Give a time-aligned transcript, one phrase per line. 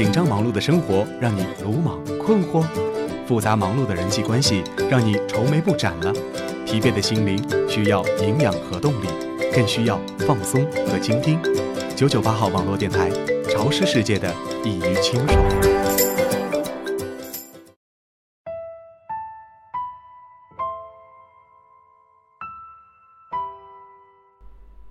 [0.00, 2.64] 紧张忙碌的生活让你鲁莽困惑？
[3.26, 6.10] 复杂忙碌的人际关系让你愁眉不展了？
[6.64, 7.38] 疲惫的心灵
[7.68, 9.08] 需要营养和动力，
[9.52, 11.38] 更需要放松和倾听。
[11.94, 13.10] 九九八号网络电台，
[13.50, 14.34] 潮湿世界的
[14.64, 15.38] 一隅清爽。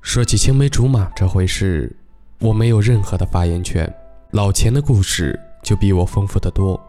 [0.04, 1.96] 说起青梅竹马这回事，
[2.42, 3.92] 我没有任何的发言权。
[4.32, 6.80] 老钱的故事就比我丰富的多。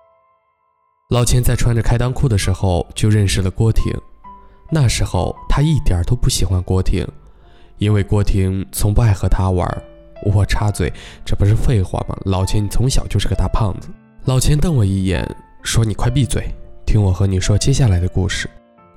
[1.08, 3.90] 老钱在穿着开裆裤的时候就认识了郭婷，
[4.70, 7.02] 那时候他一点都不喜欢郭婷，
[7.78, 9.66] 因为郭婷从不爱和他玩。
[10.22, 10.92] 我插嘴，
[11.24, 12.14] 这不是废话吗？
[12.26, 13.88] 老钱，你从小就是个大胖子。
[14.26, 15.26] 老钱瞪我一眼，
[15.62, 16.46] 说：“你快闭嘴，
[16.84, 18.46] 听我和你说接下来的故事。”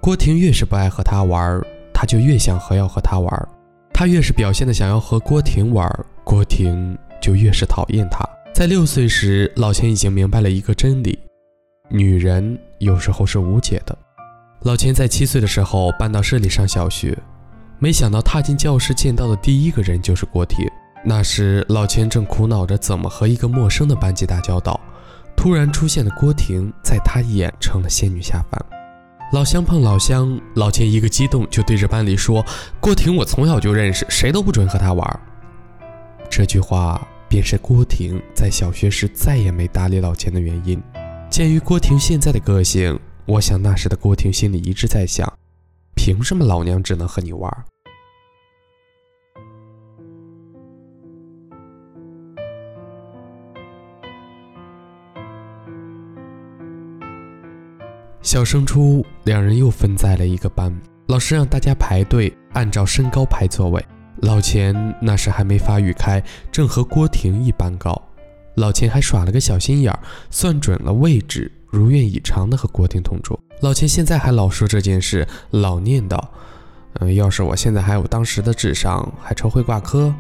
[0.03, 1.61] 郭婷越是不爱和他玩，
[1.93, 3.49] 他就越想和要和他玩。
[3.93, 5.89] 他越是表现的想要和郭婷玩，
[6.25, 8.21] 郭婷就越是讨厌他。
[8.53, 11.17] 在六岁时，老钱已经明白了一个真理：
[11.89, 13.97] 女人有时候是无解的。
[14.61, 17.17] 老钱在七岁的时候搬到市里上小学，
[17.79, 20.69] 没想到踏进教室见到的第一个人就是郭婷。
[21.03, 24.79] 那时，老钱正苦恼着怎么和一个陌生的班级打交道，
[25.35, 28.65] 突然出现的郭婷，在他眼成了仙女下凡。
[29.33, 32.45] 老乡碰老乡，老钱一个激动就对着班里说
[32.79, 35.19] ：“郭婷，我从小就认识，谁都不准和他玩。”
[36.29, 40.79] 这句话便是郭婷在小学时再也没搭理老钱的原因。
[41.31, 45.27] 鉴于郭婷现在的个性，我想那时的郭婷心里一直在想：
[45.95, 47.51] 凭什么老娘只能和你玩？
[58.21, 60.71] 小升初，两人又分在了一个班。
[61.07, 63.83] 老师让大家排队，按照身高排座位。
[64.23, 67.93] 老钱那时还没发育开，正和郭婷一般高。
[68.55, 69.99] 老钱还耍了个小心眼儿，
[70.31, 73.37] 算准了位置，如愿以偿的和郭婷同桌。
[73.59, 76.17] 老钱现在还老说这件事，老念叨
[77.01, 80.13] ：“嗯，要是我现在还有当时的智商，还愁会挂科？”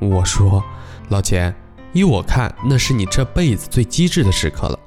[0.00, 0.64] 我说
[1.10, 1.54] ：“老钱，
[1.92, 4.78] 依我看，那是你这辈子最机智的时刻了。”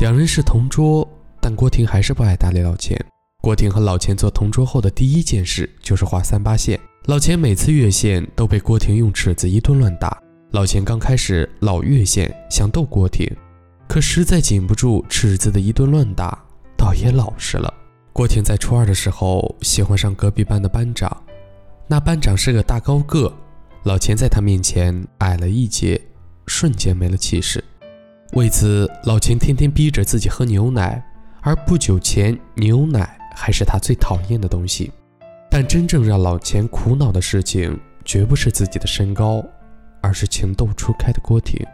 [0.00, 1.08] 两人是同桌。
[1.40, 2.98] 但郭婷还是不爱搭理老钱。
[3.40, 6.80] 郭婷和老钱做同桌后的第一件事就是画三八线。
[7.06, 10.20] 老钱每次越线都被郭婷用尺子一顿乱打。
[10.50, 13.30] 老钱刚开始老越线，想逗郭婷，
[13.88, 16.36] 可实在禁不住尺子的一顿乱打，
[16.76, 17.72] 倒也老实了。
[18.12, 21.16] 郭婷在初二的时候喜欢上隔壁班的班长，
[21.86, 23.32] 那班长是个大高个，
[23.84, 26.00] 老钱在他面前矮了一截，
[26.48, 27.62] 瞬间没了气势。
[28.32, 31.00] 为此，老钱天天逼着自己喝牛奶。
[31.40, 34.90] 而不久前，牛奶还是他最讨厌的东西。
[35.50, 39.42] 但真正让老钱苦恼的事情，绝不是自己的身高，
[40.02, 41.66] 而是情窦初开的郭婷。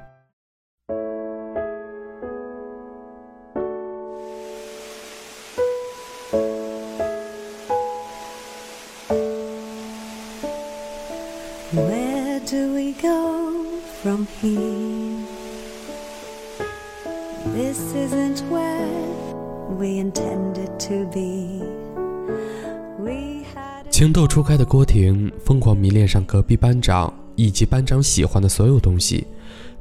[24.02, 29.24] 情窦初开的郭婷疯狂迷恋上隔壁班长以及班长喜欢的所有东西，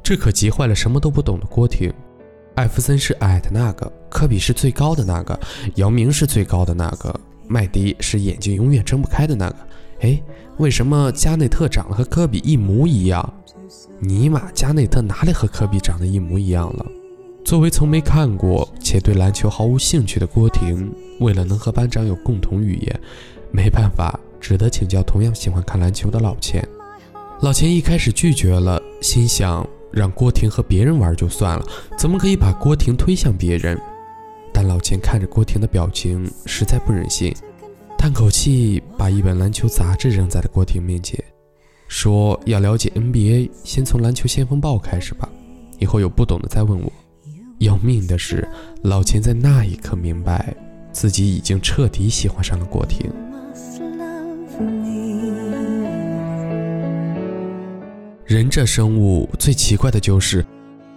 [0.00, 1.92] 这可急坏了什么都不懂的郭婷。
[2.54, 5.36] 艾弗森是矮的那个，科比是最高的那个，
[5.74, 7.12] 姚明是最高的那个，
[7.48, 9.56] 麦迪是眼睛永远睁不开的那个。
[10.02, 10.22] 哎，
[10.58, 13.34] 为什么加内特长得和科比一模一样？
[13.98, 16.86] 尼玛，加内特哪里和科比长得一模一样了？
[17.44, 23.00] 作为从没看过且对篮球毫无兴趣的郭婷，为了能和班长有共同语言，
[23.52, 26.66] 没办法，只得请教同样喜欢看篮球的老钱。
[27.42, 31.66] 老钱一开始拒绝了，心想让郭婷和别人玩就算了，
[31.98, 33.78] 怎么可以把郭婷推向别人？
[34.52, 37.34] 但老钱看着郭婷的表情，实在不忍心，
[37.98, 41.22] 叹口气，把一本篮球杂志扔在了郭婷面前，
[41.88, 45.28] 说：“要了解 NBA，先从篮球先锋报开始吧，
[45.78, 46.92] 以后有不懂的再问我。”
[47.58, 48.48] 要命的是，
[48.82, 50.54] 老钱在那一刻明白，
[50.92, 53.10] 自己已经彻底喜欢上了郭婷。
[58.24, 60.44] 人这生物最奇怪的就是，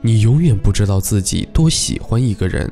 [0.02, 2.72] 你永远不知道自己多喜欢一个人，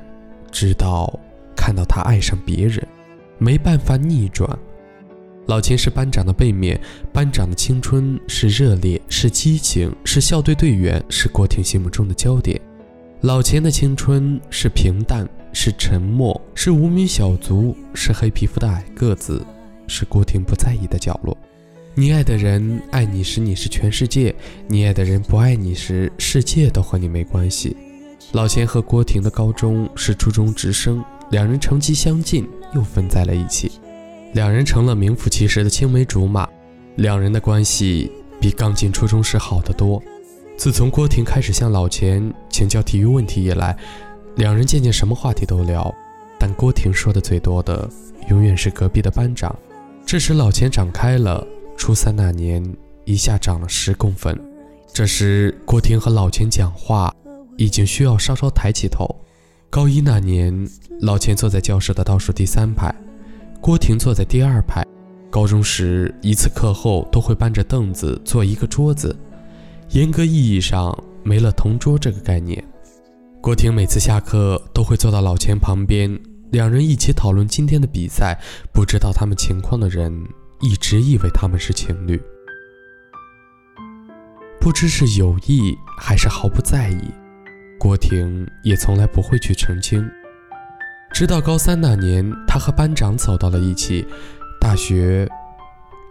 [0.52, 1.20] 直到
[1.56, 2.86] 看到他爱上别人，
[3.40, 4.48] 没办法逆转。
[5.48, 6.80] 老钱是班长的背面，
[7.12, 12.60] 班长的青春是热烈，是激情，是校队队员，是郭婷心目中的焦点。
[13.22, 19.46] 老钱的青春是平淡，是沉默，是无名小卒，是黑皮肤的矮个子，
[19.88, 21.36] 是郭婷不在意的角落。
[21.96, 24.34] 你爱的人爱你时，你是全世界；
[24.68, 27.78] 你爱的人不爱你时，世界都和你没关系。
[28.32, 33.74] 老钱和郭婷的高中是初中直升，两人成绩相近，又分在了一起，
[34.34, 36.50] 两人成了名副其实的青梅竹马。
[36.96, 38.12] 两人的关系
[38.42, 40.02] 比刚进初中时好得多。
[40.58, 43.78] 自从郭婷开始向老钱请教体育问题以来，
[44.38, 45.94] 两人渐渐什么话题都聊，
[46.40, 47.88] 但郭婷说的最多的
[48.30, 49.56] 永远是隔壁的班长。
[50.06, 51.46] 这时老钱长开了，
[51.84, 52.64] 初三那年
[53.04, 54.34] 一下长了十公分。
[54.94, 57.14] 这时郭婷和老钱讲话
[57.58, 59.06] 已经需要稍稍抬起头。
[59.70, 60.66] 高一那年，
[61.02, 62.96] 老钱坐在教室的倒数第三排，
[63.60, 64.82] 郭婷坐在第二排。
[65.30, 69.14] 高中时一次课后都会搬着凳子坐一个桌子，
[69.90, 72.64] 严格意义上没了同桌这个概念。
[73.42, 76.18] 郭婷每次下课都会坐到老钱旁边，
[76.50, 78.40] 两人一起讨论今天的比赛。
[78.72, 80.26] 不知道他们情况的人
[80.64, 82.18] 一直以为他们是情侣，
[84.62, 87.12] 不知是有意还是毫不在意。
[87.78, 90.10] 郭婷也从来不会去澄清。
[91.12, 94.08] 直到高三那年，他和班长走到了一起。
[94.58, 95.28] 大学，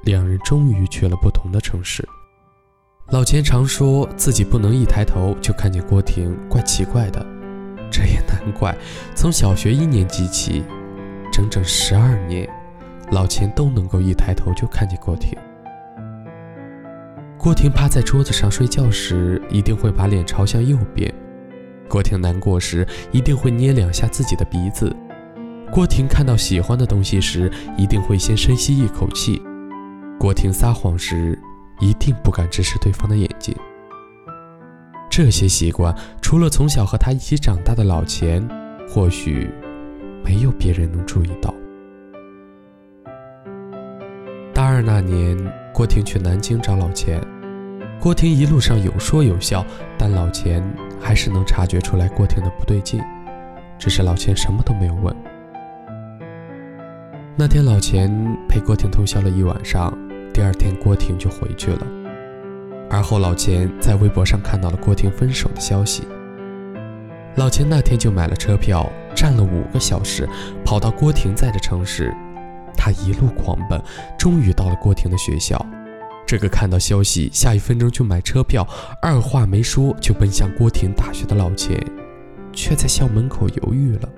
[0.05, 2.07] 两人终于去了不同的城市。
[3.09, 7.25] 老钱常说自己不能一抬头就看见郭婷，怪奇怪的。
[7.91, 8.77] 这也难怪，
[9.15, 10.63] 从小学一年级起，
[11.33, 12.47] 整整十二年，
[13.13, 15.39] 老钱都能够一抬头就看见郭婷。
[17.37, 21.13] 郭婷趴在桌子上睡觉时，一定会把脸朝向右边；
[21.89, 24.95] 郭婷难过时，一定会捏两下自己的鼻子。
[25.71, 29.43] 郭婷看到喜欢的东西时，一定会先深吸一口气；
[30.19, 31.39] 郭婷撒谎时，
[31.81, 33.55] 一定不敢直视对方的眼睛。
[35.11, 38.43] 这些习惯，除了从小和他一起长大的老钱，
[38.89, 39.51] 或许
[40.25, 41.52] 没有别人能注意到。
[44.83, 45.37] 那年，
[45.73, 47.21] 郭婷去南京找老钱，
[48.01, 49.65] 郭婷一路上有说有笑，
[49.97, 50.63] 但老钱
[51.01, 53.01] 还是能察觉出来郭婷的不对劲，
[53.79, 55.15] 只是老钱什么都没有问。
[57.37, 58.11] 那天老钱
[58.49, 59.97] 陪郭婷通宵了一晚上，
[60.35, 61.87] 第二天郭婷就回去了。
[62.91, 66.03] 而后老钱在微博上看到了郭婷分手的消息。
[67.37, 70.29] 老钱那天就买了车票，站了五个小时，
[70.65, 72.15] 跑到郭婷在的城市。
[72.85, 73.81] 他一路狂奔，
[74.19, 75.65] 终于到了郭婷的学校。
[76.27, 78.67] 这个看到消息下一分钟就买车票，
[79.01, 81.81] 二话没说就奔向郭婷大学的老钱，
[82.53, 84.09] 却在校门口犹豫了。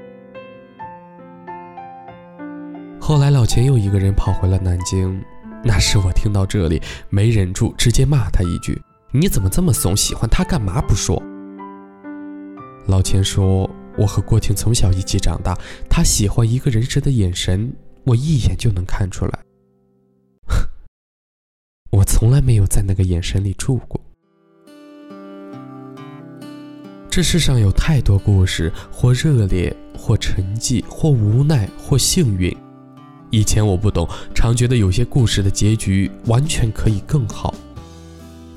[2.98, 5.22] 后来老钱又一个人跑回了南京，
[5.62, 8.80] 那时我听到这里没忍住，直接骂他一句
[9.12, 9.94] ：“你怎么这么怂？
[9.94, 11.22] 喜欢他干嘛不说？”
[12.88, 13.68] 老钱说
[13.98, 15.54] ：“我和郭婷从小一起长大，
[15.90, 17.70] 他喜欢一个人时的眼神，
[18.04, 19.38] 我一眼就能看出来。
[21.90, 24.00] 我从来没有在那个眼神里住过。
[27.08, 32.54] 这世上有太多故事，或热烈，或沉寂，或无奈，或幸运。”
[33.30, 37.54] 以前我不懂，常觉得有些故事的结局完全可以更好。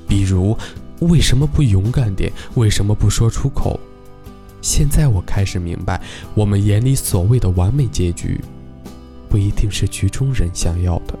[0.06, 0.56] 比如，
[1.00, 2.32] 为什么不勇敢点？
[2.54, 3.78] 为什么不说出口？
[4.60, 6.00] 现在我开始明白，
[6.34, 8.40] 我们眼里所谓的完美结局，
[9.28, 11.18] 不一定是局中人想要的。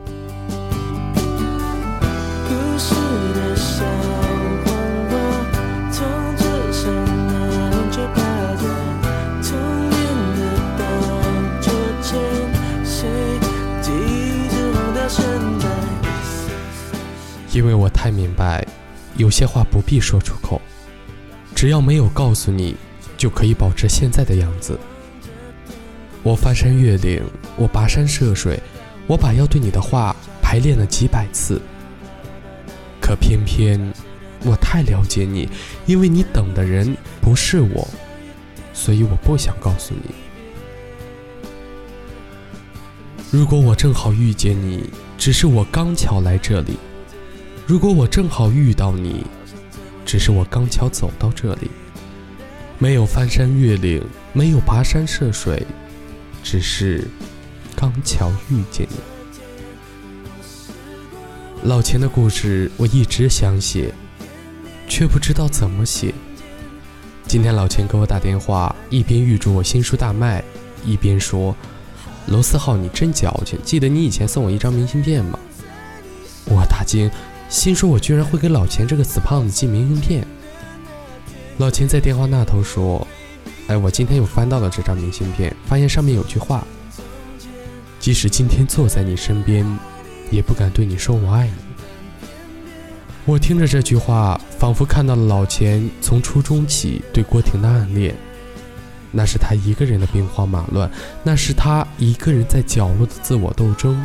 [17.52, 18.64] 因为我太明白，
[19.16, 20.60] 有些话不必说出口，
[21.56, 22.76] 只要没有告诉你，
[23.16, 24.78] 就可以保持现在的样子。
[26.22, 27.22] 我翻山越岭，
[27.56, 28.60] 我跋山涉水，
[29.06, 31.60] 我把要对你的话排练了几百次。
[33.00, 33.80] 可偏偏
[34.44, 35.48] 我太了解你，
[35.86, 37.88] 因为你等的人不是我，
[38.74, 40.14] 所以我不想告诉你。
[43.30, 46.78] 如果我正好遇见你，只是我刚巧来这里。
[47.66, 49.24] 如果我正好遇到你，
[50.04, 51.70] 只是我刚巧走到这里，
[52.78, 55.62] 没有翻山越岭，没有跋山涉水，
[56.50, 57.06] 只是
[57.76, 58.96] 刚巧遇见你。
[61.64, 63.92] 老钱的故事我一直想写，
[64.88, 66.14] 却不知道怎么写。
[67.26, 70.42] 今天老钱给我打电话，一边预祝我新书大卖，
[70.86, 71.54] 一边说
[72.28, 73.58] ：“罗四号，你真矫情！
[73.62, 75.38] 记得你以前送我一张明信片吗？”
[76.48, 77.10] 我大惊。
[77.50, 80.26] 心说：“我居然会给老钱这个死胖子寄明信片。”
[81.58, 83.06] 老钱在电话那头说
[83.68, 86.66] ：“哎，我今天又翻到了这张明信片，发现上面有句话：
[88.00, 89.64] 即使今天坐在你身边，
[90.30, 91.52] 也不敢对你说我爱你。”
[93.26, 98.14] 我听着这句话，仿佛看到了老钱从初中起对郭婷的暗恋。
[99.10, 100.90] 那是他一个人的兵荒马乱，
[101.22, 104.02] 那是他一个人在角落的自我斗争，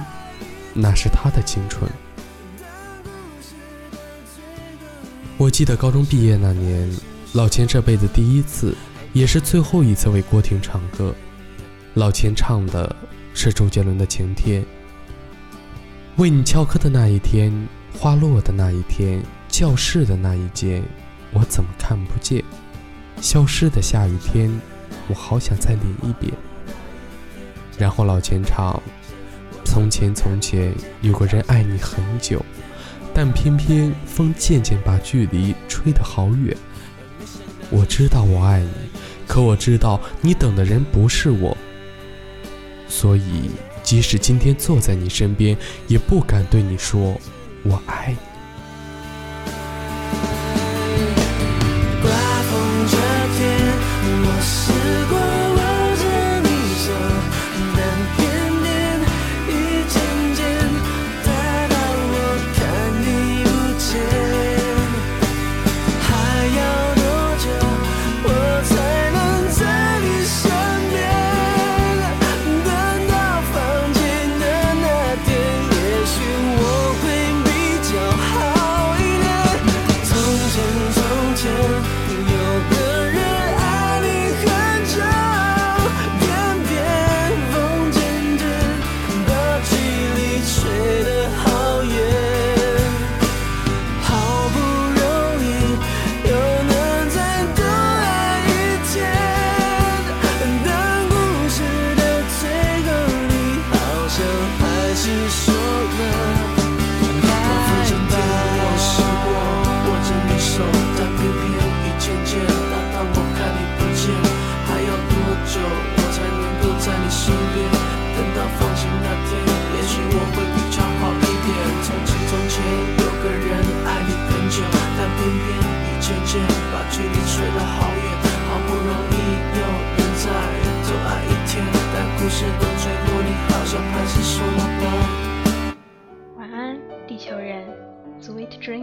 [0.74, 1.90] 那是他的青春。
[5.38, 6.90] 我记得高中毕业那年，
[7.32, 8.76] 老钱这辈子第一次，
[9.14, 11.14] 也是最后一次为郭婷唱歌。
[11.94, 12.96] 老钱唱的
[13.34, 14.62] 是周杰伦的《晴天》。
[16.18, 17.52] 为你翘课的那一天，
[17.98, 20.84] 花落的那一天，教室的那一间，
[21.32, 22.44] 我怎么看不见？
[23.22, 24.52] 消失的下雨天。
[25.10, 26.32] 我好想再淋一遍。
[27.78, 28.82] 然后老钱唱
[29.66, 32.42] ：“从前从前有个人爱你很久，
[33.14, 36.56] 但偏偏风渐渐把距离吹得好远。
[37.70, 38.70] 我知道我爱你，
[39.28, 41.56] 可我知道你等的人不是我。
[42.88, 43.50] 所以
[43.82, 47.20] 即使今天坐在你身边，也不敢对你说
[47.64, 48.18] 我爱你。”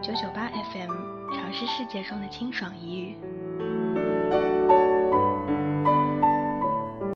[0.00, 0.90] 九九八 FM，
[1.34, 3.87] 尝试世界中的清爽一隅。